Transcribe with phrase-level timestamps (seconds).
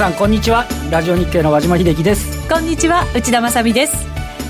[0.00, 0.66] さんこんにちは。
[0.90, 2.48] ラジオ日経の和島秀樹です。
[2.48, 3.94] こんにちは内田まさです。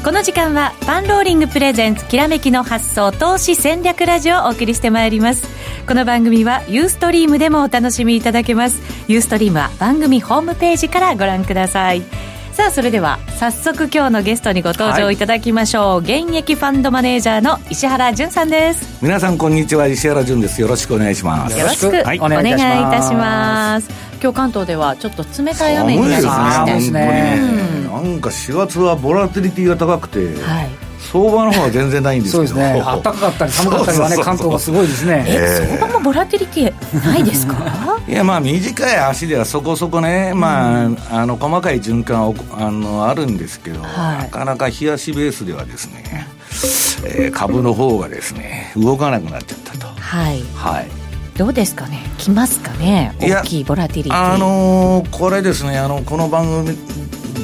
[0.05, 5.49] この時間はパンローリングプレゼンツきらめきの発想投資戦略ラジオをお送りしてまいります。
[5.89, 8.81] この番組はユーストリームでもお楽しみいただけます。
[9.09, 12.05] ユーストリームは番組ホームページからご覧ください。
[12.61, 19.03] さあそれでは早速今日のゲストにご登場いただきましょう、はい、現役ファンドマネージャーの石原潤さんです。
[19.03, 19.87] 皆さんこんにちは。
[19.87, 20.61] 石原潤です。
[20.61, 21.59] よろしくお願いします。
[21.59, 23.89] よろしくお願いいたします。
[24.23, 26.91] 今日関東ではちょっと冷たい雨になりましてです。
[26.91, 27.41] ね、
[27.91, 32.47] なんか4月はボラティリティが高くて、はい相場の方は全然ないんですけど。
[32.47, 32.81] そうですね。
[32.87, 35.25] 暖かかったり寒かったりはね関東はすごいですね。
[35.27, 37.57] え相場もボラティリティないですか？
[38.09, 46.27] いやまあ短い足ではそこそこね、まあ、あの細かい循環あのあるんですけど、はい、なかなか冷やしベースではですね、
[47.05, 49.87] えー、株の方がですね動かなくなっちゃったと。
[50.01, 50.89] はい、はい。
[51.37, 54.15] どうですかね、来ますかね、大きいボラティリティ。
[54.35, 56.77] あのー、これですねあの、この番組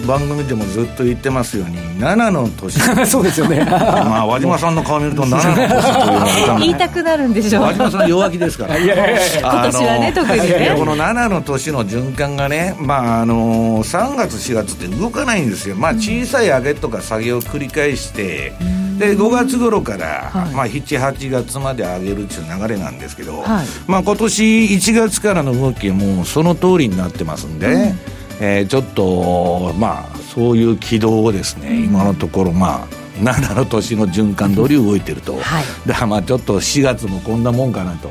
[0.07, 2.79] 番組でもずっと言ってますように7の年。
[3.07, 3.65] そうですよね。
[3.69, 7.63] まあ和島さんの顔見ると7の年というのは言いたくなるんでしょう。
[7.65, 8.79] 和島さん弱気ですから。
[8.79, 9.21] いやいやいや。
[9.41, 10.75] 今年はね特にね。
[10.77, 15.77] この7の年の循環がねまああの3月4月って動かないんですよ。
[15.77, 18.53] まあ小さい上げとか下げを繰り返して、
[18.99, 38.11] で5月頃から、はい、まあ、78月まで上げるっていう流れなんですけど、はい、まあ、今年1月からの動きはもうその通りになってますんで、うんえー、ちょっとまあそういう軌道をですね、うん、今のところまあ7の年の循環通り動いてると、はい、だからまあちょっと4月もこんなもんかなと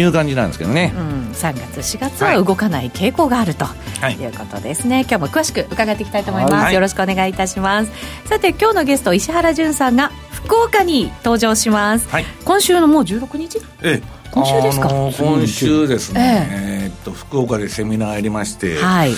[0.00, 3.66] いう感じなんですけどね、うん、3月4月は動かない傾向があると。
[4.10, 4.26] い。
[4.26, 7.92] うことですね、はい、今日も詳しく伺っていきたいと思います、はい、よろしくお願いいたします。
[8.24, 13.58] さて今日のゲスト石原潤さんが福岡に登場します、はい、今週のもう16日？
[13.82, 19.12] ええ今週ですか、あのー、今週ですね、えー、えー、っと福岡でセミナーやりまして、はい、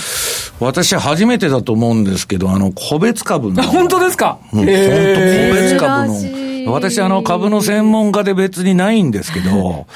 [0.58, 3.62] 私初めてだと思うんですけどあの個別株の。
[3.62, 4.76] 本当ですか、うん、本当個
[5.54, 9.86] 別株の私、あの、株の専門家で別にないんですけど、はい、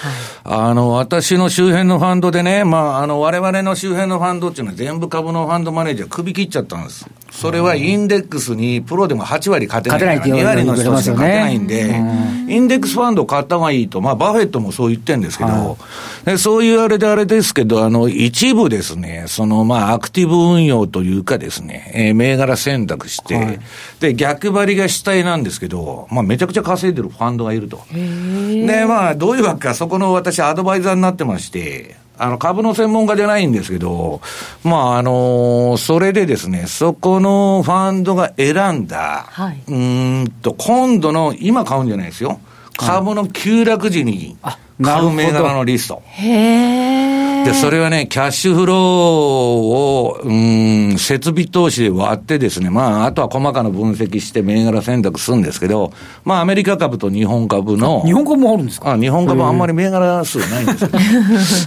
[0.44, 7.06] あの、私の周辺のファンドでね、まあ、あの、我々の周辺のファンドっていうのは全部株のファンドマネージャー首切っちゃったんです。
[7.30, 12.02] それはインデックスにプロでも8割勝てないから、2割の人しか勝てないんで、
[12.48, 15.76] インデックスファンド買った方がいいと、まあ、バフェットもそう言ってるんですけど、
[16.24, 23.60] でそういうあれであれですけど、あの、一部ですね、その、まあ、アクティブ運用というかですね、えー、銘柄選択して、はい、
[24.00, 27.80] で、逆張りが主体なんですけど、まあ、めちゃくちゃ稼いでるファンドがいると。
[27.92, 34.20] で、まあ、どういうわけか、そこの私、アドバイザーになってまして、あの、株の専門家じゃないんですけど、
[34.64, 42.40] まあ、あのそれでですね、そこのファンドが選んだ、はい、うんと、今度の、今買うんじゃないですよ。
[42.76, 44.36] 株の急落時に
[44.82, 46.02] 買う銘柄のリスト。
[46.04, 47.17] へー。
[47.44, 55.92] で、それはね、キャッシュフローを、うん、設備投資で割ってですね、まあ、あとは細かな分析して銘柄選択するんですけど、
[56.24, 58.02] まあ、アメリカ株と日本株の。
[58.04, 58.92] 日本株もあるんですか？
[58.92, 60.90] あ日本株あんまり銘柄数ないんですよ。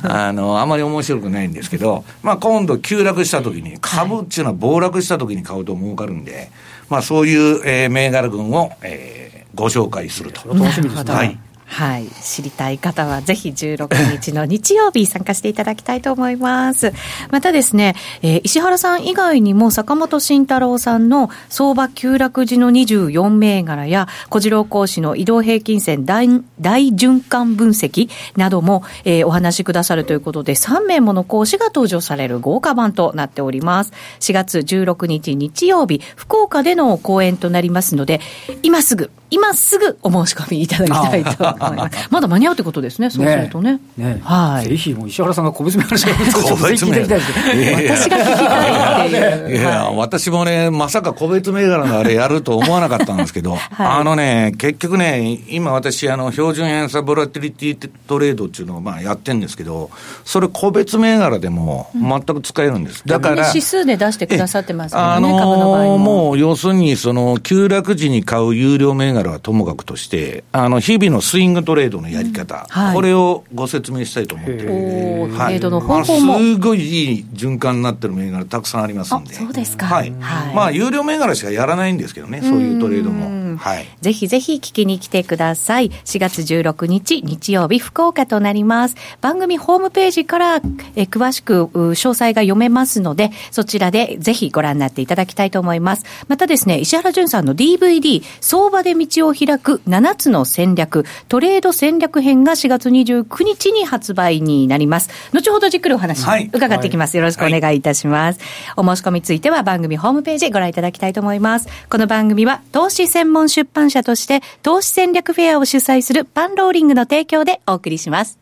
[0.12, 6.50] あの、あんまり面白くないんですけど、まあ、今度急落した時に、株っていうのは暴落した時に買うと儲かるんで、
[6.90, 10.42] まあ、そういう、えー、銘柄群を、えー、ご紹介すると。
[10.54, 11.14] 楽しみですね。
[11.14, 11.38] はい。
[11.72, 12.08] はい。
[12.08, 16.92] 知りたい方はぜひ16日の日曜日参加していただきたいと思います。
[17.32, 26.28] またですね、えー、石原さん以外にも坂本慎太郎さんの相場急落時の24銘柄や小次郎講師の移動平均線大
[26.60, 33.94] 大循環分析なども、えー、お話しくださるということで3名もの講師が登場される豪華版となっております。
[34.20, 38.20] 4月16日日曜日、福岡での講演となりますので、
[38.62, 42.08] 今すぐ今すぐお申し込みいただきたいと思います。
[42.10, 43.80] まだ間に合うってことですね、そうするとね。
[43.98, 44.70] ねはい。
[44.70, 45.98] ぜひ、もう石原さんが個別銘柄
[46.34, 47.20] 個別銘柄。
[47.20, 49.58] 私が聞きたいっていう。
[49.58, 59.90] いや、私もね、まさか個別銘柄のあれやると思わなかったんですけど、 あのね、結局ね、今私、あの、標準偏差ボラティリティトレードっていうのをまあやってるんですけど、
[60.26, 63.04] それ個別銘柄でも全く使えるんです。
[63.06, 63.48] だから。
[63.48, 65.98] 指数で出してくださってますからね、株の場合も。
[65.98, 72.82] もう、要するに、その、急落時に買う有料銘柄らはともかくとして、あの日々のスイングトレードのやり方、うん。
[72.82, 83.28] はい、これをご説明したいと思ってるんで、はい、トレードの方法も、すごいいい循環になってる銘柄たくさんありますんで、そうですか、はい、はい、まあ、有料銘柄しかやらないんですけどね、そういうトレードも。
[83.28, 83.88] うんはい。
[84.02, 85.90] ぜひぜひ聞きに来てください。
[85.90, 88.96] 4月16日日曜日福岡となります。
[89.22, 90.56] 番組ホームページから
[90.96, 96.06] えー詳しくう詳細が読めますので、そちらでぜひご覧になっていただきたいと思います。
[96.28, 105.10] またですね、石原淳さんの DVD、相場で道を開く7つの戦略、トレード戦略編が4月29日に発売になります。
[105.32, 107.16] 後ほどじっくりお話はい伺っていきます。
[107.16, 108.42] よろしくお願いいたします。
[108.76, 111.70] お申し込みについては番組ホームページご覧いただきたいと思います。
[111.90, 118.41] この番組は投資専門出版社として投資戦略フェアを主催するパンローリングの提供でお送りします。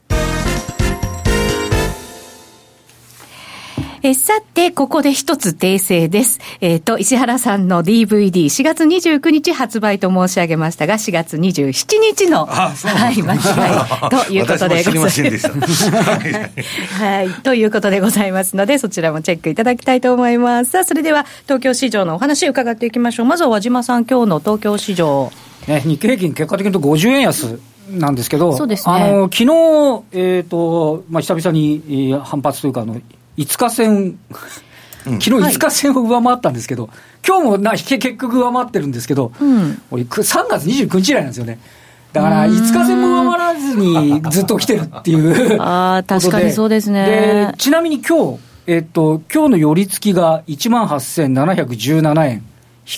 [4.01, 6.39] えさて、ここで一つ訂正です。
[6.61, 12.73] えっ、と、石原さんの DVD4 月29日発売と申し上げましたが、4月27日の、は
[13.11, 13.41] い、間違い
[14.09, 15.91] ということでございます。
[15.91, 17.05] た。
[17.05, 17.29] はい。
[17.43, 20.71] ということでございますので、そちらもチェックいただきたいと思います。
[20.71, 23.25] さあ、それでは、東京市場のお話伺っていきましょう。
[23.25, 25.31] まずは和島さん、今日の東京市場。
[25.67, 27.59] ね、日経平均、結果的に言うと50円安
[27.91, 29.43] なんですけど、そうですねあの昨日
[30.11, 33.01] えーとまあ、久々にえー反発というかあの、
[33.39, 34.19] 5日線、
[35.05, 36.89] 昨日5日線を上回ったんですけど、
[37.25, 39.81] 今日もなけ結局上回ってるんですけど、うん。
[39.91, 41.59] 俺く3月29日以来なんですよね。
[42.11, 47.05] だから、5日線も上回らずにずっと来てるっていう あ確かにそうですね。
[47.05, 52.41] でちなみに今日、えっと、今日の寄り付きが1万8717円、引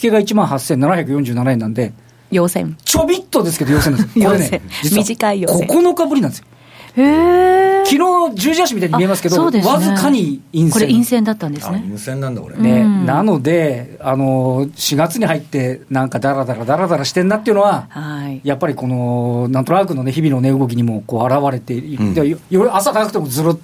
[0.01, 1.93] けが1万8747円なんで、
[2.31, 2.77] 陽線。
[2.83, 4.05] ちょびっとですけど、要線です。
[4.07, 5.67] これ要ね線、実は短い要線。
[5.67, 6.45] 9日ぶりなんですよ。
[6.93, 10.71] 昨日十字足みたいに見えますけど、ねわずかに陰線。
[10.71, 11.81] これ陰線だったんですあ、ね。
[11.81, 12.57] 陰線なんだ、これ。
[12.57, 18.41] ね、うんなので、あの、4月に入って、なんかだらだらだらだらしてんなっていうのは、はい。
[18.43, 23.57] やっぱりこの、なんとなくのね、日々の値動きにもこう現れている、うんでよよ朝早くてもずるっ、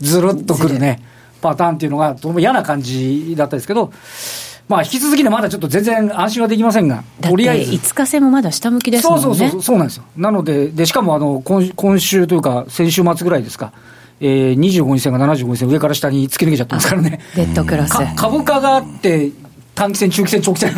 [0.00, 1.02] ずるっとくるね、
[1.40, 3.92] パターンっていうのが、とても嫌な感じだったんですけど、
[4.68, 7.72] まあ、引き続きね、まだちょっと全然安心はできませんが、とりあえず。
[7.72, 9.22] 5日線もまだ下向きですもんね。
[9.22, 10.04] そうそうそう、そうなんですよ。
[10.16, 13.72] なので、でしかもあの今今週というか、先週末ぐらいですか、
[14.20, 17.20] えー、25日線が75日線、上から下に突き抜けちゃってますからね。
[17.34, 17.92] デッドクロス。
[17.92, 19.30] か株価があって、
[19.78, 20.74] 短期線、中期線、長期線、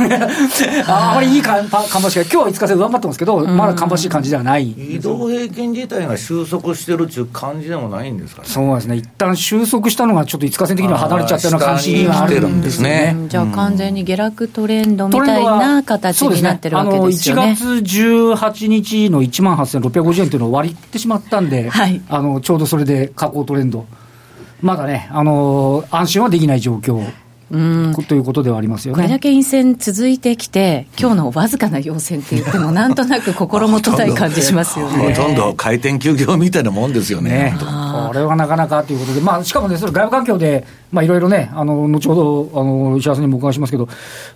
[0.86, 4.72] ああまりいいかかんばしが、今日は5日線上回ってますけど、まだかんばしい感じではない。
[4.72, 8.48] 移動平均自体が収束してるっていう感じでもないんですかね。
[8.48, 13.14] そうですね、一旦収束したのが、ちょっと5日線的には離れちゃったような感じにはあるんですよね。
[13.16, 13.28] うん。
[13.30, 17.12] じゃあ完全に下落トレンドみたいな形になってるわけで。
[17.12, 17.56] すよね。
[17.56, 18.12] そうですね。
[18.12, 22.02] あの1月18日の1万8650円というのを割ってしまったんで、はい。
[22.10, 23.86] あのちょうどそれで下降トレンド、
[24.60, 27.02] まだね、あの安心はできない状況、
[27.50, 28.96] うんということではありますよね。
[28.96, 35.14] これだけ陰線続いてきて、今日のわずかな陽線って言っても、なんとなく心もとない感じしますよほね。
[35.14, 37.30] とんど回転休業みたいなもんですよね。
[37.30, 43.88] ね、これはなかなかということで、まあ、しかもね、それ外部環境で、まあ、いろいろね、あの後ほどあの石原さんにもお伺いしますけど、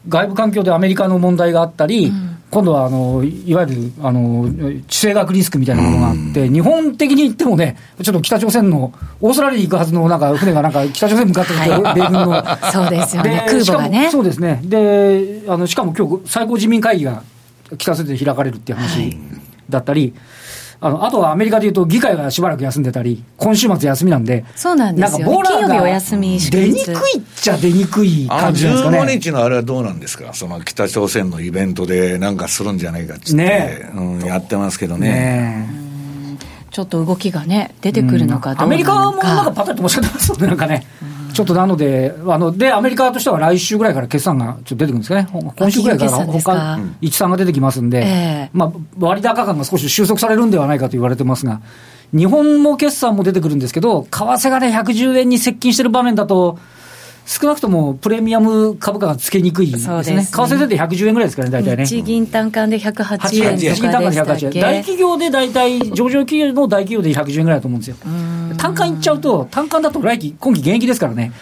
[0.09, 2.13] 外部環境でアメリカの問題があったり、
[2.51, 4.49] 今度はあのいわゆるあの
[4.87, 12.45] 地政学リスクみたいなものがあって、日本的に言ってもね、ちょっと北朝鮮の、オーストラリアに行くはずのなんか船がなんか北朝鮮に向かって米軍の。
[12.73, 13.31] そうですよね。
[13.31, 14.09] で空母がね。
[14.13, 14.61] そうですね。
[14.63, 17.25] で、あのしかも今日最高人民会議が
[17.77, 19.19] 北朝鮮で開かれるっていう話
[19.69, 20.15] だったり、
[20.85, 25.25] あのあとはアメリカでいうと議会がしばらく休んでたり、今週末休みなんで、そうなんですよね。
[25.25, 28.99] ボーラーが金曜日お休み祝出日にくいっちゃ出にくい感じなんですかね。
[29.01, 33.91] 15日のあれはどうなんですか、その北朝鮮のイベントでなんかするんじゃないかっつって、ね。
[33.95, 35.09] うん、やってますけどね。
[35.09, 35.85] ね
[36.71, 38.65] ちょっと動きがね、出てくるのかどうなのか。
[38.65, 40.85] アメリカもなんかパタッとおっしゃってますので、なんかね、
[41.35, 48.51] ちょっとなので、あので、アメリカとしては来週ぐらいから決算がちょっと出てくるんですかね、今週ぐらいから他、一産が出てきますんで、ええ。
[48.53, 51.61] まあ、割高感が少し収束されるんではないかと言われてますが、
[52.17, 56.59] 日本も決算も出てくるんですけど、為替がね、110円に接近してる場面だと、
[57.27, 59.87] 少なくともプレミアム株価がつけにくいですね。
[59.87, 61.87] そうですね為替出て110円ぐらいですからね、大体ね。
[61.87, 64.63] 日銀単価で108 8円、日銀単価で108かでしたっ円。
[64.63, 67.97] 大け企業で大体、上場企業の大企業で110円ぐらいだと思うんですよ。
[68.59, 71.33] 単価いっちゃうと、単価だと来期、今期現役ですからね。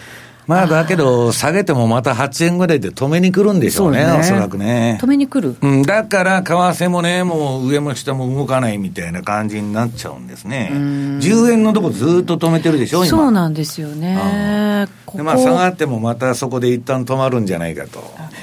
[0.47, 5.07] まあだけど、下げてもまた8円ぐらいで止めに来るんでしょうね、そうおそらくね止。
[5.07, 5.55] めに来る？
[5.61, 10.69] うん、だから、為替もね、もう上も下も動かないみたいな感じになっちゃうんですね。
[10.73, 13.07] 10円のとこずっと止めてるでしょ、今。
[13.07, 14.87] そうなんですよね。
[15.05, 17.99] ここでまあ、下がってもまたそこで一旦止まるんじゃないかと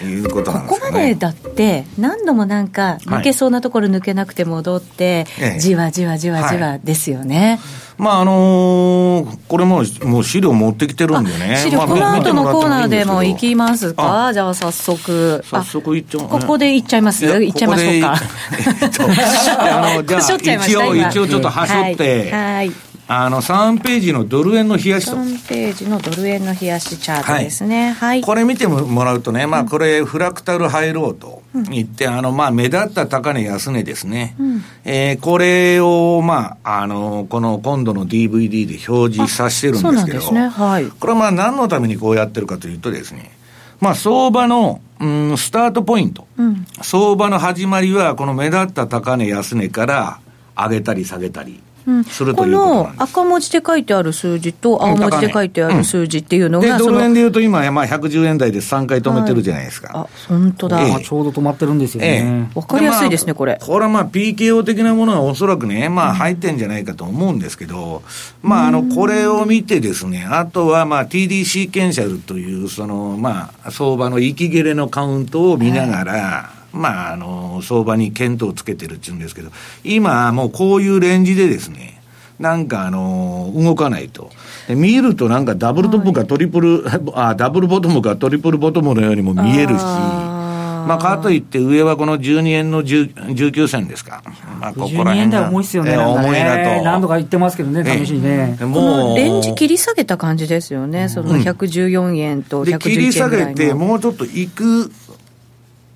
[0.06, 0.92] いうことなんでこすかね。
[0.92, 7.60] こまでだって、何度もなんか、抜けそうなところ抜けなくて戻って、ええじわじわじわじわですよね。
[8.00, 11.56] まああのーこれももう資料持ってきてるんでね。
[11.56, 15.42] 資料、まあこの後のコーナーでも行きまますかじゃあ早速。
[15.44, 17.26] 早速行っちゃここで行っちゃいます？
[17.26, 18.14] 行っちゃいましょうか。
[18.14, 19.04] ここでえっと
[19.60, 20.76] あのじゃあしょっちゃいまし一
[21.18, 22.54] 応、ちょっと走って、はい。
[22.54, 25.16] はいあの、3ページのドル円の冷やしと。
[25.16, 27.90] 3ページのドル円の冷やしチャートですね。
[27.90, 27.94] はい。
[27.94, 34.36] はい、これ見てもらうとね、まあ、これ、フラクタルハイローと言って、うん、あの、まあ、目立った高値安値ですね。
[34.38, 40.46] うん、えー、これを、まあ、あの、この今度の DVD で表示させてるんですけど、ね。
[40.46, 40.86] はい。
[40.86, 43.32] これはまあ、何のためにこうやってるかというとですね、
[43.80, 50.20] まあ、相場の、うん、スタートポイント、うん、相場の始まりは、この目立った高値安値から
[50.54, 51.60] 上げたり下げたり。
[52.08, 61.00] するということ赤文字で書いてある数字と青文字で書いてある数字っていうのが、うん、でドル円でいうと今、まあ、110円台で3回止めてるじゃないですか、はい、あ本当だ、え。
[61.00, 68.02] え、ちょうど止まってるんですよね、わ、え、かりやすいですね、これ、これはまあ PKO 的なものはおそらくね、まあ、入ってんじゃないかと思うんですけど、
[68.42, 79.50] まあ、あのこれを見てですね、あとはまあ TD シーケンシャルという、そのまあ相場の息切れのカウントを見ながら、まあ、あの相場に見当をつけてるっていうんですけど、
[79.84, 82.00] 今、もうこういうレンジでですね、
[82.38, 84.30] なんかあの動かないと。
[84.68, 94.22] 見るとなんかダブルトップかトリプル、はい、あ、ダブルボトムかトリプルボトムのようにも見えるし、まあ、かといって上はこの12円の19銭ですか。
[94.58, 95.48] まあ、ここら辺が。
[95.48, 95.92] 重いっすよね。
[95.92, 96.82] えー、重いなと。
[96.82, 98.56] 何度か言ってますけどね、試しにね。
[98.62, 99.16] もう。
[99.16, 101.08] レンジ切り下げた感じですよね。
[101.08, 102.78] その114円と111円ぐらいの。
[102.78, 104.90] 切り下げて、もうちょっと行く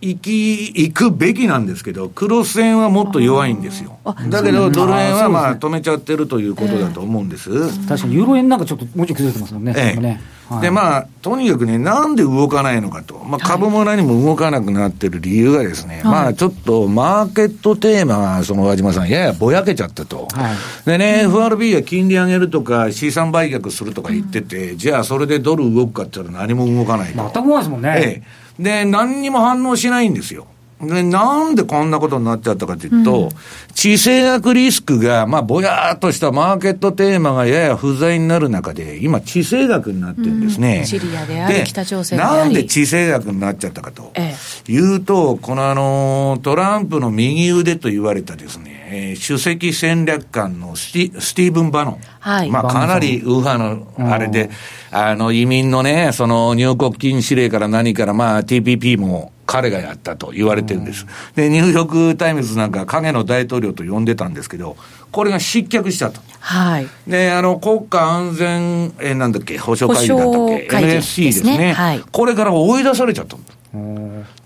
[0.05, 3.99] 行き、行くべきなんですけど、クロス円はもっと弱いんですよ。
[4.29, 7.51] だけど、ドル円はまあ止めちゃってるということだと思うんです。
[7.51, 9.75] えー、確かにユーロ円なんかちょっともうちょい崩れてますもんね。
[9.77, 13.19] えねはい、で、まあ、とにかくね、なんで動かないのかと。
[13.25, 20.29] まあ、株も何も動かなくなってる理由がですね、はい、まあ、ちょっと、マーケットテーマが、その、和島さん、ややぼやけちゃったと。
[20.33, 27.23] はい、でね、FRB が金利上げるとか、資産売却するとか言ってて、うん、じゃあ、それでドル動くかって言ったら何も動かないと。
[27.23, 27.95] 全く動かないですもんね。
[27.97, 28.44] ええ。
[28.59, 30.47] で、何にも反応しないんですよ。
[30.81, 33.31] で、なんでこんなことになっちゃったかというと、うん、
[33.75, 40.79] 地政学リスクが、まあ、ぼやーっとしたマーケットテーマがやや不在になる中で、今、地政学になってるんですね。
[40.79, 44.35] うん、シリアであり、北朝鮮でなんで地政学になっちゃったかと、え
[44.69, 51.99] え、いうと、このあの、トランプの右腕と言われたですね、えー、首席戦略官のスティスティーブン・バノン。
[52.21, 52.51] はい。
[52.51, 54.51] まあ、かなり右派の、あれで、
[54.91, 61.07] あの、移民のね、その入国禁止令から何から、まあ、TPP も彼がやったと言われてるんです。
[61.35, 64.77] で、ニューヨーク・タイムズなんか影の大統領と呼んでたんですけど、
[65.13, 66.21] これが失脚したと。
[66.41, 66.89] はい。
[67.07, 71.73] で、あの、国家安全、えー、なんだっけ、保障会議だったっけ、NSC ですね。
[71.73, 72.01] はい。
[72.11, 73.37] これから追い出されちゃった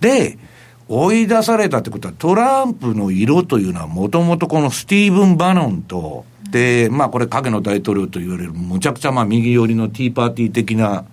[0.01, 0.39] で、
[0.89, 11.05] 追い出されたってことは、トランプの色というのは、もともとこのスティーブン・バノンと、で、まあこれ影の大統領と言われる、むちゃくちゃまあ右寄りのティーパーティー的な、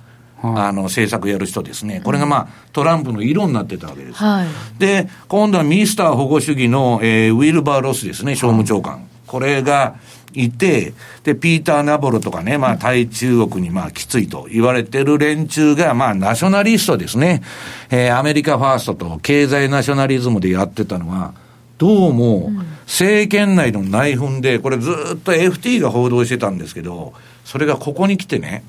[0.42, 4.16] あの政策やる人ですね、これがまあトランプの色になってたわけです。
[4.16, 4.48] はい、
[4.80, 9.08] で、今度はミスター保護主義の、えー、ウィルバー・ロスですね、商務長官。
[9.26, 9.96] これが、
[10.36, 17.42] いて、で、ピーター・ナボロとかね、まあ、対中国にまあ、きついと言われてる連中が、まあ、ナショナリストですね。
[17.90, 21.34] えー、アメリカファーストと経済ナショナリズムでやってたのは、
[21.78, 22.52] どうも、
[22.86, 27.14] 政権内の内紛で、これずっと FT が報道してたんですけど、
[27.44, 28.64] それがここに来てね、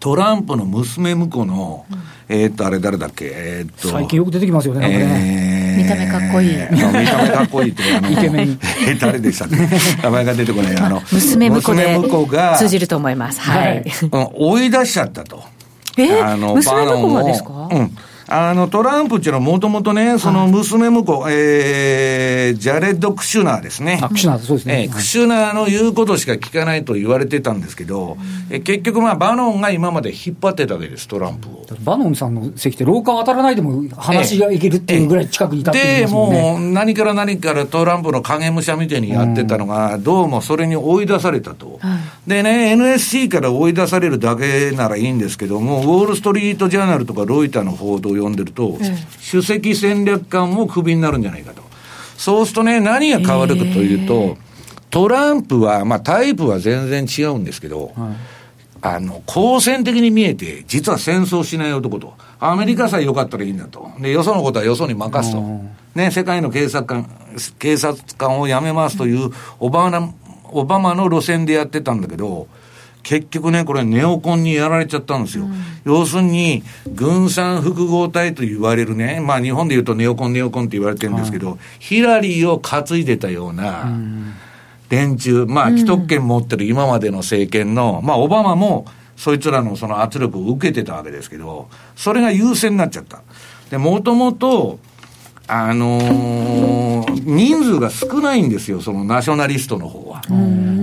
[0.00, 1.84] トランプの娘婿の、
[2.28, 3.88] えっと、あれ誰だっけ、えっと。
[3.88, 5.76] 最近よく出てきますよね、なんかね。
[5.78, 6.50] 見た目かっこいい。
[6.70, 8.58] 見た目かっこいいって、あの、イケメン。
[8.88, 9.56] え、誰でしたっけ？
[10.02, 10.76] 名前が出てこない。
[10.76, 11.98] あの、娘婿で
[12.58, 13.40] 通じると思います。
[13.40, 13.84] はい。
[14.34, 15.42] 追い出しちゃったと。
[15.96, 16.20] え？
[16.20, 17.68] あの、娘婿がですか？
[17.70, 17.96] うん。
[18.28, 24.00] あの、トランプっていうのはもともとね、その娘婿、はい、えー、ジャレッド・クシュナーですね。
[24.10, 24.82] クシュナー、そうですね。
[24.84, 28.16] えー、クシュナーの言うことしか聞かないと言われてたんですけど、
[28.50, 31.66] うん、え結局まあ、バノンが今まで引っ張ってたわけです、トランプを。
[31.84, 41.78] バノンさんの席って廊下渡らないでも話がいけるっていうぐらい近くにいたってで、ね、もう何から何からトランプの影武者みたいにやってたのが、どうもそれに追い出されたと。
[41.82, 48.78] うん、でね、NSC から追い出されるだけならいいんですけども、ウォール・ストリート・ジャーナルとかロイターの報道を読んでると、うん
[49.28, 51.62] 首席戦略官もクビになるんじゃないかと。
[52.16, 54.36] そうするとね、何が変わるかというと、
[54.90, 58.16] トランプは、まあタイプは全然違うんですけど、はい、
[58.82, 62.14] あの、好戦的に見えて、実は戦争しない男と。
[62.38, 63.90] アメリカさえ良かったらいいんだと。
[64.00, 65.42] で、よそのことはよそに任すと。
[65.94, 67.08] ね、世界の警察官、
[67.58, 70.14] 警察官を辞めますというオバマ、
[70.60, 72.48] オバマの路線でやってたんだけど、
[73.02, 75.44] 結局ね、これネオコンにやられちゃったんですよ。
[75.44, 83.88] うん、要するに、軍産複合体と言われるね、まあ日本で言うとネオコンネオコンって言われてるんですけど、はい、ヒラリーを担いでたような
[84.88, 88.86] 連中、まあ既得権持ってる今までの政権の、まあオバマも
[89.16, 93.22] そいつらのその圧力を受けてたわけですけど、それが優先になっちゃった。
[93.70, 94.80] で、もともと、
[95.48, 100.22] あのー、人数が少ないんですよ、そのナショナリストの方は。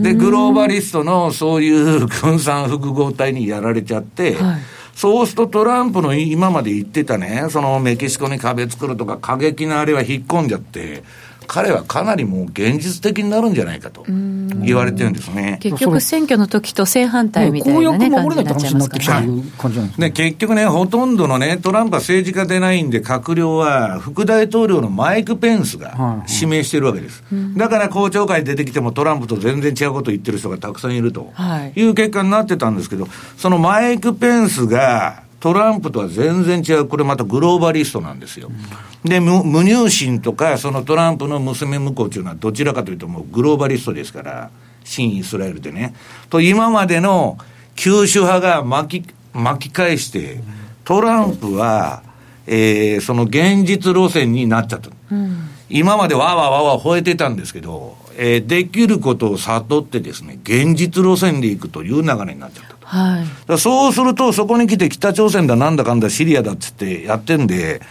[0.01, 4.61] で、グローバリストのそういう軍産複合体にやられちゃって、はい
[4.95, 11.03] そうするとトランプの今まで言ってたね、そのメキシコに壁作るとか過激なあれは引っ込んじゃって、
[11.47, 15.57] 彼はかなりもう現実的になるんじゃないかと言われてるんですね。
[15.61, 19.21] 結局、選挙の時と正反対みたいな、ね、感じになっちゃいますか
[19.97, 31.31] ね、結局ね、ほとんどのね、トランプは政治家でないんで、閣僚は副大統領のマイク・ペンスが指名してるわけです、はいはい、だから公聴会出てきても、トランプと全然違うこと言ってる人がたくさんいると
[31.75, 33.07] いう結果になってたんですけど、
[33.37, 38.49] そのマイク・ペンスが、トランプとは全然違う、これまたグローバリストなんですよ。
[39.03, 44.51] で、無入信とか、そのトランプの娘婿っていうのは、どちらかというともうグローバリストですから、
[44.85, 45.95] 新イスラエルでね。
[46.29, 47.37] と、今までの
[47.75, 50.39] 旧主派が巻き、巻き返して、
[50.85, 52.03] トランプは、
[52.47, 54.91] えー、その現実路線になっちゃった。
[55.11, 62.72] うん、今までわわわわ吠えてたんですけど、えー、できることを悟ってですね、現実路線でいくという流れになっちゃった。
[62.93, 67.81] はい、そうすると、そこに来て北朝鮮だなんだかんだシリアだっつってやってんで、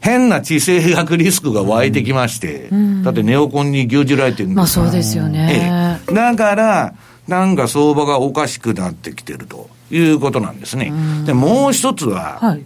[0.00, 5.98] 変な地政学リスクが湧いてきまして、うん、だってネオコンに牛耳られてるんですまあそうですよね。
[6.06, 6.94] ええ、だから、
[7.26, 10.92] なんか相場がおかしくなってきてるということなんですね。
[11.24, 12.64] で、もう一つは、はい、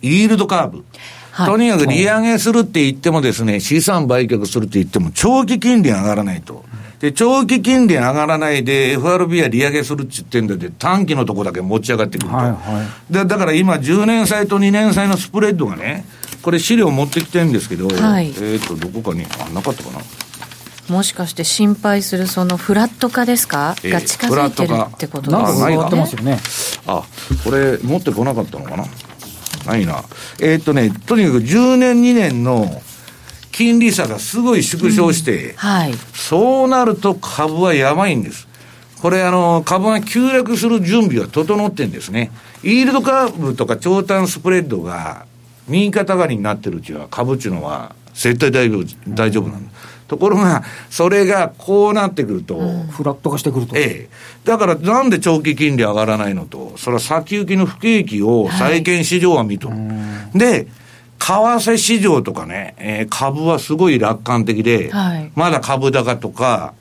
[0.00, 0.84] イールドカーブ。
[1.32, 6.64] はい、とにかく利上げするって言ってもですね、資産売却するって言っても長期金利上がらないと。
[7.04, 12.34] で、長期金利上がらないで、FRB は利上げするって言ってんだで、短期のとこだけ持ち上がってくると。
[12.34, 12.54] はいは
[13.10, 16.06] い、でだから今、10年債と2年債のスプレッドがね、
[16.40, 19.98] これ資料持ってきてるんですけど、はい、えっ、ー、と、どこかに、あ、なかったかな。
[20.88, 26.38] もしかして心配するそのフラット化ですか、えー、が近づいてるってことですか、ね、なんかってますよね。
[26.86, 27.04] あ、
[27.44, 28.84] これ持ってこなかったのかな？
[29.66, 30.02] ないな。
[30.40, 32.80] えー、っとね、とにかく10年2年の
[33.54, 38.48] 金利差がすごい縮小して、うんはい、そうなると株はやばいんです。
[39.00, 42.32] これあの、株が急落する準備は整ってんですね。
[42.64, 45.26] イールドカーブとか長短スプレッドが
[45.68, 49.94] 右肩上がりになってるうちは、株っていうのは絶対大丈夫、大丈夫なんです。
[50.08, 52.58] ところが、それがこうなってくると、
[52.90, 53.76] フラット化してくると。
[53.76, 54.08] ええ。
[54.44, 59.76] だから、なんで長期金利上がらないのと、それは先行きの不景気を債券市場は見とる。
[59.76, 59.82] は
[60.34, 60.66] い、で、
[61.18, 66.74] 為替市場とかね、えー、株はすごい楽観的で、はい、まだ株高とか、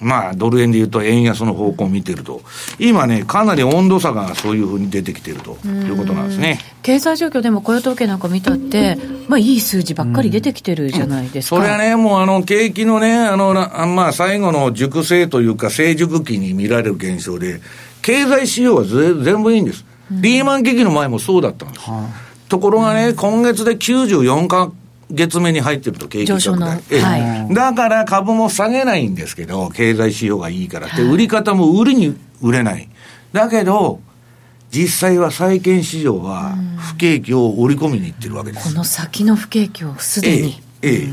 [0.00, 2.42] まあ、ドル円で言うと円安の方向を見てると、
[2.78, 6.60] 今ね、かなり温度差がそういうふうに出てきてるということなんですね。
[6.82, 17.60] 経済状況でも雇用統計なんか見たって、まあ、いい数字ばっかり出てきてるじゃないですか、うん、それはね、もうあの景気のね、あのまあ、最後の熟成というか、成熟期に見られる現象で、
[18.02, 21.86] 経済指標は全部いいんです、リーマン危機の前もそうだったんです。
[22.48, 24.72] ところがね、今月で94か
[25.10, 26.80] 月目に入ってると、景気拡大。
[27.00, 32.88] はい、だから株も下げないんですけど、経済指標がいいからって、売り方も売りに売れない。
[33.32, 34.00] だけど、
[34.70, 38.68] 実際は債券市場は不景気を織り込みにいってるわけです。
[38.72, 40.60] この先の不景気をすでに。
[40.82, 41.08] ええ、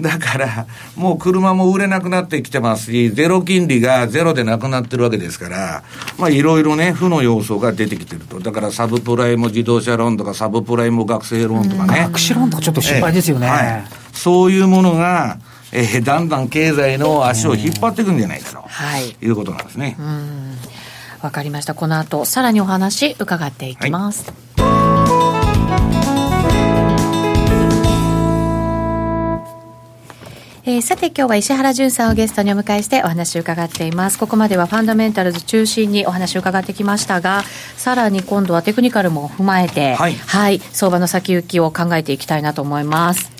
[0.00, 5.82] だから、もう車も売れなくなってきてますし、ゼロ金利がゼロでなくなってるわけですから、
[6.18, 8.40] まあいろいろね、負の要素が出てきてると。
[8.40, 12.00] だからサブプライム自動車ローンとか、サブプライム学生ローンとかね。
[12.00, 13.48] 学士ローンとかちょっと心配ですよね。
[13.48, 15.38] はい、そういうものが、
[15.72, 19.96] えー、だんだん経済の足を引っ張っていくんじゃないかと、はい、いうことなんですね。
[21.20, 21.74] わかりました。
[21.74, 24.32] この後、さらにお話伺っていきます。
[24.56, 24.67] はい
[30.68, 34.18] えー、さて今日は石原淳さんをゲストにお迎えしてお話を伺っています。
[34.18, 37.42] ここまではファンダメンタルズ中心にお話を伺ってきましたが、
[37.78, 43.32] さらに今度はテクニカルも踏まえて、はい、はい、相場の先行きを考えていきたいなと思います。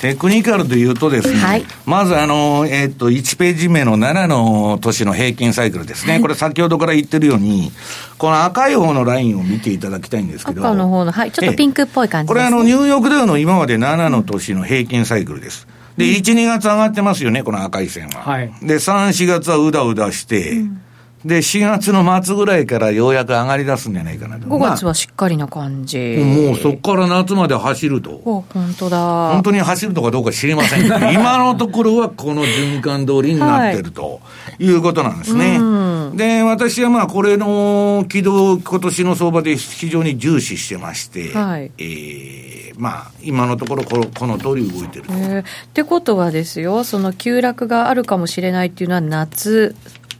[0.00, 6.14] テクニカルで言うとですね、はい、まずあの、えっ、ー、と、1ページ目の7の年の平均サイクルですね。
[6.14, 7.70] はい、これ先ほどから言ってるように、
[8.18, 10.60] この赤い方のラインを見ていただきたいんですけど。
[10.60, 15.68] 赤の方の、はい、ちょっとピンクっぽい感じです、ね、これあの、ニューヨークダウの今まで7の年の平均サイクルです。
[15.96, 18.20] で、1、2月上がってますよね、この赤い線は。
[18.22, 20.80] はい、で、3、4月はうだうだして、うん
[21.24, 24.46] で、4月の末ぐらいからようやく上がり出すんじゃないかなと。
[24.46, 25.98] 5月はしっかりな感じ。
[26.18, 28.18] もうそこから夏まで走ると。
[28.18, 28.44] 本
[28.78, 29.30] 当だ。
[29.32, 34.20] 本当に走るとかどうか知りませんけど、 今のところはこの循環通りになってると
[34.58, 35.58] いうことなんですね。
[35.58, 45.12] はい、で、私はまあこれの軌道、今年の相場で非常に重視してまして、はい、えー、まあ今のところこのこの通り動いてると。
[45.12, 49.74] えー、ってことはですよ、その急落があるかもしれないっていうのは夏、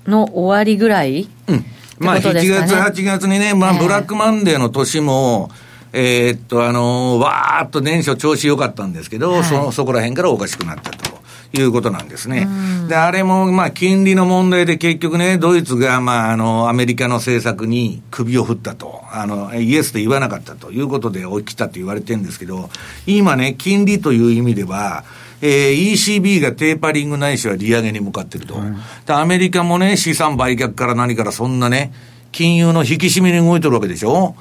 [0.06, 1.64] の終わりぐらい、うん、
[1.98, 5.50] まあ、7月、8月にね、まあ、ブラックマンデーの年も、
[5.92, 11.13] えー、っと、あのー、わーっと年初調子良かったんですけど、はい、そ、そこら辺からおかしくなったと
[11.60, 12.48] いうことなんですね。
[12.88, 19.02] で、あれも、まあ、金利の問題で結局ね、ドイツが、まあ、あの、アメリカの政策に首を振ったと。
[19.10, 22.70] あの、イエスと言わなかったということで起きたと言われてるんですけど、
[23.06, 25.04] 今ね、金利という意味では、
[25.40, 28.54] えー、ECB がテーパリングないしは利上げに向かってると。
[29.06, 31.92] で、アメリカもね、資産売却から何からそんなね、
[32.32, 34.34] 金融の引き締めに動いてるわけでしょ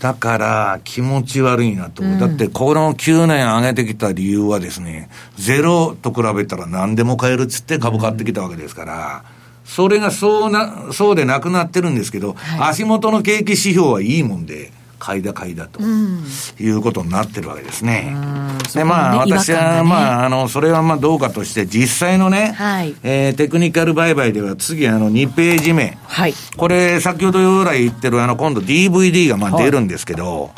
[0.00, 2.06] だから気持ち悪いなと、う。
[2.06, 9.24] ん、だってこの9年上げてきた理由はですね、ゼロと比べたら何でも買えるっつって株買ってきたわけですから、
[9.64, 18.14] それがそうな、そうでなくなってるんですけど、はい、足元の景気指標はいいもんで、買いだ買いだと、いうことになってるわけですね。
[18.74, 25.98] で、まあ、私は、まあ、あの、それはまあどうかとして、実際のね、はい、えー、テクニカル売買では次、あの、2ページ目。
[26.06, 26.34] はい。
[26.56, 30.50] これ、先ほど由来言ってる、あの、今度 DVD がまあ出るんですけど、はい、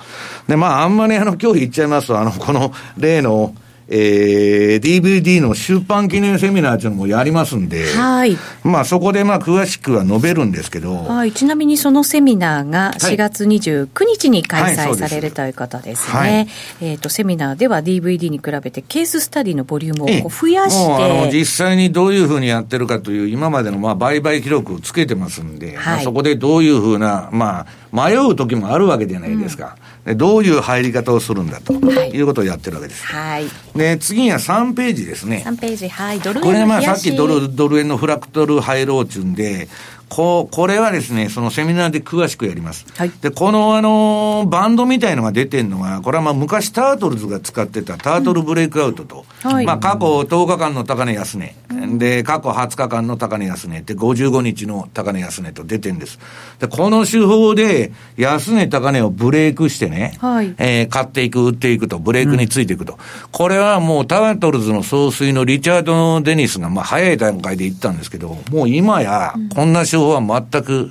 [0.48, 3.55] で、まあ、あんまりあの、今日言っちゃいますと、あの、この例の、
[3.88, 8.37] えー、DVD の出版記念セミナーというのもやりますんで、はい。
[8.62, 10.97] まあそこでまあ詳しくは述べるんですけど。
[11.05, 11.33] はい。
[11.33, 16.18] ちなみにそのセミナーが4月29日に開催される、ということですね。
[16.18, 16.49] はい、
[16.81, 21.05] えっ、ー、と、セミナーでは DVD に比べてケーススタディのボリュームを増やして。
[21.05, 29.76] あの、実際にどういうふうにやってるかという今までのまあ売買記録をつけてますんで、はい、まあ、そこでどういうふうな、まあ、迷う時もあるわけじゃないですか。
[29.76, 33.07] うんどういう入り方をするんだと、はい、いうことをやってるわけです。
[33.07, 33.46] はい。
[33.76, 35.44] で、次は3ページですね。
[35.46, 36.18] 3ページ、はい。
[36.18, 39.68] ドル円これまあさっきドル、ドル円のフラクトル入ろうちゅうんで、
[40.12, 42.85] ここれはですね、そのセミナーで詳しくやります。
[42.98, 49.53] はい、で、このあの、バンドみたいのが出てるのは、これはまあ昔タートルズが使ってたタートルブレイクアウトと、うん。
[49.53, 53.81] はい、まあ過去10日間の高値安値、うん、で、過去20日間の高値安値。
[53.81, 56.18] って55日の高値安値と出てるんです。
[56.59, 62.94] で、この手法で安値高値をブレイクしてね、はい、えー、買っていく、売っていくと、ブレイクについていくと。
[62.94, 62.98] うん、
[63.31, 70.91] これはもうタートルズの総帥のリチャード・デニスがまあ早い段階で言ったんですけど、もう今やこんな手法法は全く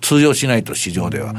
[0.00, 1.34] 通用しないと、市場では。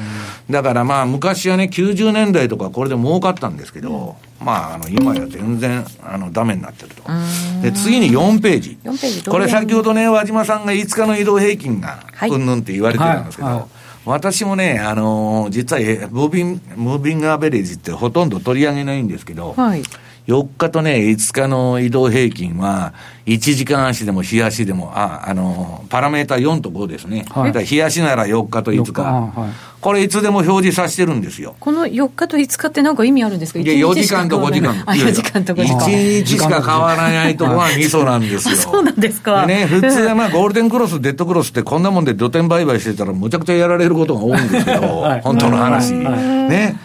[0.49, 7.03] だからまあ、昔はね、90年代とかこれで儲かったんですけど、まあ、あの、今や全然、あの、ダメになってると。
[7.61, 8.77] で、次に4ページ。
[8.83, 11.99] 4ページこれ先ほどね、和島さんが5日の移動平均が、
[12.29, 13.65] うんぬんって言われてるんですけど、はいはい
[14.05, 15.79] 私もね、あのー、実は、
[16.11, 19.81] ムービング、ムービングアベレージってほとんど取り上げないんですけど、はい、
[20.27, 22.93] 4日とね、5日の移動平均は、
[23.27, 27.25] 1時間足でも日足でも、あ、あの、パラメータ4と5ですね。
[27.29, 29.01] はい、日足なら4日と5日。
[29.01, 31.55] はい、これいつでも表示させてるんですよ。
[31.59, 33.59] この4日と5日ってなんか意味あるんですか？
[33.59, 34.71] いや、4時間と5時間。
[34.85, 35.79] あ、4時間と5時間。
[35.79, 38.55] 1日しか変わらないとこはミソなんですよ。
[38.55, 39.45] そうなんですか。
[39.45, 45.93] ね、普通はまあゴールデンクロス、デッドクロスってこんなもんで土点売買してたらむちゃくちゃやられることが多いんですけど、はい、本当の話。
[45.93, 46.77] ね。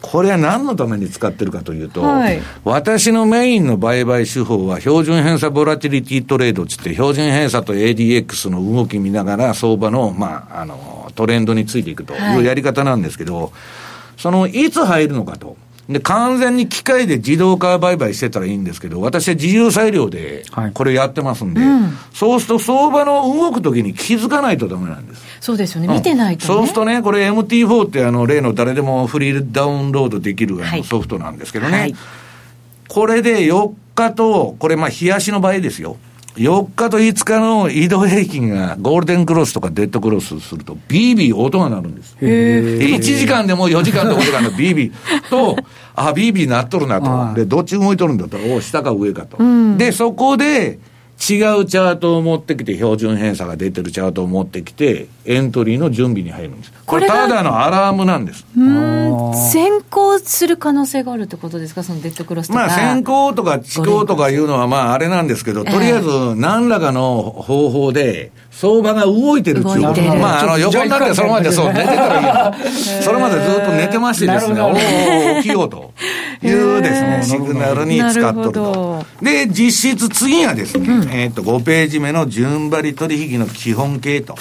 [0.00, 13.50] これは何のために使ってるかというと、はい、私のメインの売買手法は標準偏差ボラティリティトレードつって、標準偏差と ADX の動き見ながら相場の、まあ、あの、トレンドについていくというやり方なんですけど、はい、
[14.16, 15.56] その、いつ入るのかと。
[15.90, 25.22] で、完全に機械で自動化売買してたらいいんですけど、私は自由裁量でこれやってますんで、はいうん、そうすると相場の動くときに気づかないとダメなんです。
[25.40, 31.94] そうですよね、見てないと、ね、そうするとね、これ MT4 ってあの例の誰でもフリーダウンロードできるあのソフトなんですけどね、はい、
[32.88, 35.96] これで4日と、これまあ日足の場合ですよ。
[36.36, 42.16] 4日と5日の移動平均がゴールデンクロスとかデッドクロスすると、ビービー音が鳴るんです。
[42.20, 44.92] 1時間でも4時間と5時間でビービー
[45.28, 45.56] と、
[45.94, 47.34] あ、ビービー鳴っとるなと。
[47.34, 48.36] で、どっち動いとるんだと。
[48.54, 49.38] お下か上かと。
[49.76, 50.78] で、そこで、
[51.20, 56.72] 違うチャートを持ってきて、標準偏差が出てるチャートを持ってきて、エントリーの準備に入るんです。
[56.86, 58.46] これ、ただのアラームなんです。
[58.56, 62.60] うん先行する可能性があるってことですか、そのデッドクロスとか。
[62.60, 70.00] まあ、先行とか遅行とかいうのは、まあ、あれなんですけど、とりあえず、何らかの方法で、相場が動いてるっていうこと。
[70.16, 72.54] まあ、あの、横になってそのまでそう、寝てたらいいや。
[73.02, 75.92] それまでずっと寝てましてですね、おお、起きようと
[76.42, 79.04] いうですね、シグナルに使っとると。
[79.20, 84.36] で、実質次がですね、えっと、5ページ目の順張り取引の基本形と。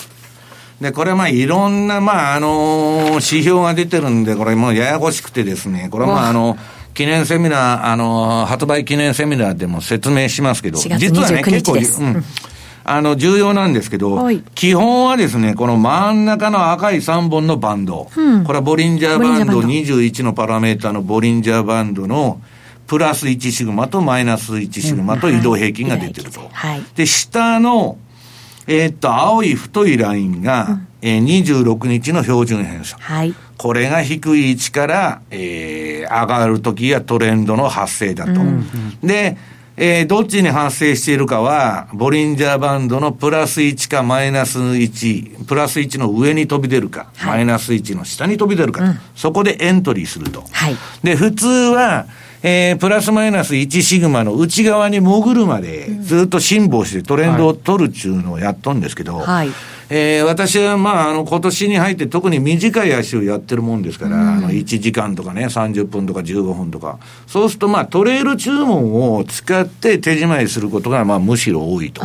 [0.79, 6.57] で、これはまあいろんな、まああの指標が出てるんで、これもうややこしくてですね、これはまああの、
[6.93, 12.23] 記念セミナー、あの、発売記念セミナーでも説明しますけど、実はね、結構、うん。
[12.91, 18.09] あの、重要なんですけど、はい、基本はですね、この真ん中の赤い3本のバンド。
[18.15, 22.41] うん、これはボリンジャーバンド21のパラメータのボリンジャーバンドの、
[22.87, 26.49] プラス1シグマとマイナス1シグマと移動平均が出てると。
[26.51, 27.99] はい、で、下の、
[28.65, 32.97] えー、っと、青い太いラインが、うん、えー、26日の標準偏差。
[32.97, 33.35] はい。
[33.57, 38.31] これが低い位置から、えー、上がるときやトレンドの発生だと。
[38.31, 38.41] うんう
[39.05, 39.37] ん、で、
[39.81, 50.43] えー、どっちに発生しているかは、ボリンジャーバンドのプラス1かマイナス1、プラス1の上に飛び出るか、はい、マイナス1の下に飛び出るか、うん、そこでエントリーすると。
[50.51, 52.07] はい、で、普通は、
[52.43, 59.49] えー、プラスマイナス1シグマの内側に潜るまで、ずっと辛抱してトレンドを取るっていうのをやっとんですけど、はい
[59.91, 66.99] えー、私は、まあ、あの、今年に入って特に短い足をやってるもんですから、うん、あの、1時間とかね、30分とか15分とか。
[67.25, 72.03] そうすると、まあ、トレール注文を使って手仕舞いすることが、まあ、むしろ多いと。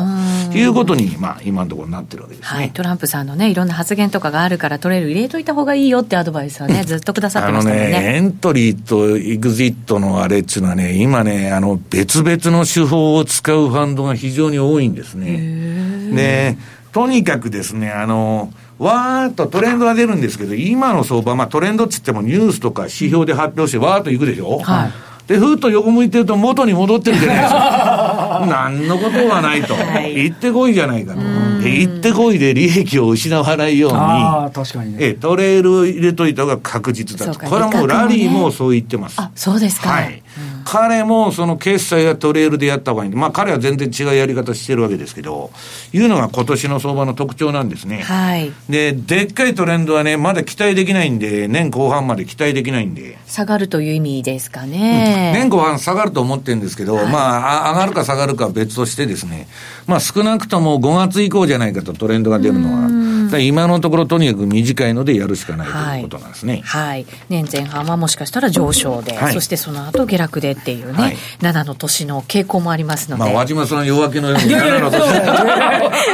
[0.54, 2.58] いうことに、まあ、今のところなってるわけですね。
[2.58, 2.70] はい。
[2.70, 7.76] トランプさんのね、いろんな発言とかがあるから、トレール入れといた方がいいよってアドバイスはね、ずっとくださってましたね。
[7.76, 16.14] あのね、エントリーとエグジットのあれっていうのはね、今ね、あの、別々の手法を使うファンドが非常に多いんですね。
[16.14, 16.56] で、
[16.94, 24.60] とにかくですね、あの、わーっとトレンドが出るんですけど、今の相場、まあトレンドっつってもニュースとか指標で発表してわーっといくでしょ？
[24.60, 24.92] はい。
[25.26, 28.46] で、ふっと横向いてると元に戻ってるじゃないですか。
[28.48, 29.74] 何のことはないと。
[29.74, 31.20] はい、行ってこいじゃないかと。
[31.62, 33.98] で、行ってこいで利益を失わないように。
[33.98, 34.98] あ確かにね。
[35.00, 37.40] え、トレールを入れといた方が確実だと。
[37.40, 39.14] これはもうラリーもそう言ってます。
[39.18, 39.88] あ、そうですか。
[39.90, 40.22] はい。
[40.38, 43.10] うん彼もその決済やトレールでやった方がいい。
[43.10, 45.50] まあ彼は全然違うやり方してるわけですけど、
[45.92, 48.02] いうのが今年の相場の特徴なんですね。
[48.02, 48.52] はい。
[48.68, 53.18] で、でっかいトレンドはね、まだ期待できないんで、年後半まで期待できないんで。
[53.26, 55.32] 下がるという意味ですかね。
[55.34, 59.46] うん、年後半下がると思ってるんですけど、はい、まあ上がるか下がるかは別としてですね、
[59.86, 63.03] まあ少なくとも5月以降じゃないかとトレンドが出るのは。
[63.40, 66.62] 今のところとにかく短いのでやるしかないということなんですね。
[66.64, 66.94] はい。
[66.94, 73.22] はい、年前半はもしかしたら上昇で、はい、そしてその後下落でっていうね、はい、7の年の傾向もありますので。
[73.24, 75.00] まあ、和島さん夜明けのように7の年。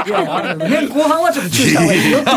[0.07, 2.37] いや、年後半はちょっと注意した方がいいよっていう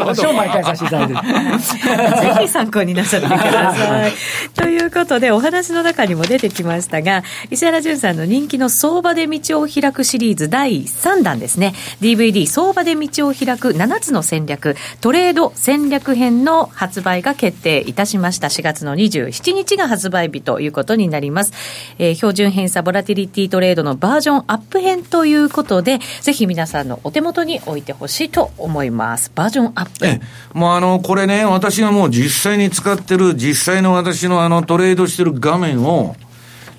[0.00, 1.14] 話を毎回させていただいて。
[2.40, 3.38] ぜひ参考になさってくだ
[3.74, 4.12] さい。
[4.54, 11.74] ということで、お話の中にも出てきましたが、石原淳さんの人気の相場で道を開くシリーズ第3弾ですね。
[12.00, 18.48] DVD 相場で道を開く7つの戦略、トレード戦略編の発売が決定いたしました。
[18.48, 21.52] 4月の27日が発売日ということになります。
[21.98, 29.30] えー、標準偏差ボラティリティトレードのバージョンアップ編ということで、ぜひ皆さんのお手元に置いてほしいと思います。
[29.34, 30.06] バージョンアップ。
[30.06, 30.20] え、
[30.52, 36.16] もうあの、これね、私がもう実際に使ってる、実際の私のあのトレードしてる画面を、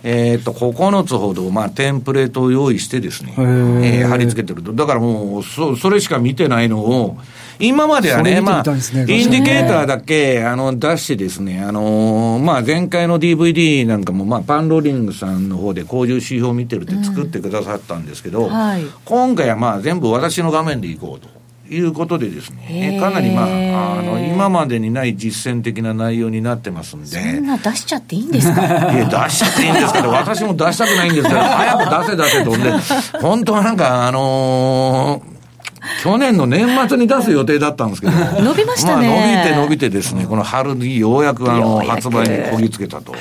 [0.03, 4.73] えっ、ー、と、9つほど、まあ、テンプレートを用意してですね、えー、貼り付けてると。
[4.73, 7.17] だからもう、そ、それしか見てないのを、
[7.59, 21.40] 今まではね、まあ、インディケーターだけ、あの、出してですね、あのまあ、前回の DVD なんかも、まあ、パンローリングさんの方でこういう指標を見てるって作ってくださったんですけど、うんはい、今回はまあ、全部私の画面でいこうと。
[21.71, 23.45] いうことでですね、かなりまあ、
[23.99, 27.07] あの、今までにない実践的な内容になってますんで。
[27.07, 28.61] そんな出しちゃっていいんですか？
[28.93, 32.71] いや、出しちゃっていいんですけど、 私も出したくないんですけど、早く出せ出せとんで、
[33.21, 35.40] 本当はなんか、あのー
[36.03, 39.07] 去年の年末に出す予定だったんですけど、 伸びましたね。
[39.07, 43.13] まあ、伸びて伸びてですね、この春にようやくあの発売にこぎつけたと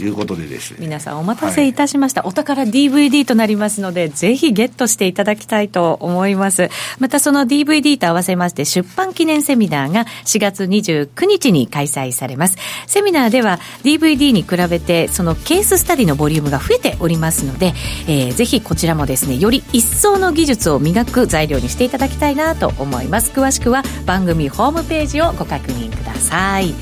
[0.00, 0.08] い。
[0.08, 6.70] うことでです、ね、皆さんお待たせいたしました、はい、お宝 DVD となりますので、ぜひゲットしていただきたいと思います。
[6.98, 12.56] またその DVD と合わせまして出版記念セミナーが4月29日に開催されます。
[12.86, 17.74] セミナーでは DVD に比べてそのケーススタディのボリュームが増えておりますので、
[18.06, 23.32] えー、ぜひこちらもですね、より一層の技術を磨く材料にしていたただきたいなと思います。
[23.32, 26.74] 詳しくは番組ホームページをご確認ください。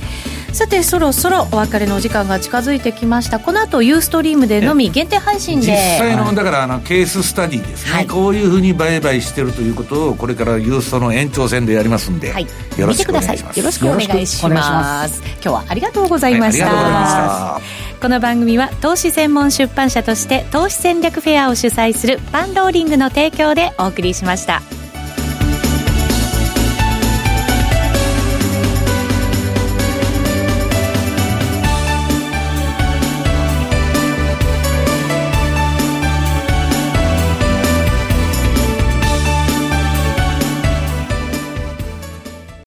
[0.52, 3.38] さてそろそろお別れのお時間が近づいてきました。
[3.38, 5.66] この後ユーストリームでのみ限定配信で。
[5.66, 12.46] 実際のだからあのケーススタディですね、はい、こういうふうに売買してるということをこれからユーストの延長戦でやりますんで、はい、
[12.78, 13.58] よろしくお願いします。
[13.58, 15.22] よろしくお願いします。
[15.22, 24.62] 今日はありがとうございました、はい、この番組は投資専門出版社として投資戦略フェアを主催するパンローリングの提供でお送りしました。